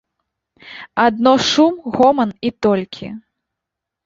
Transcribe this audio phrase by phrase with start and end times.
[1.05, 3.07] Адно шум, гоман, і толькі.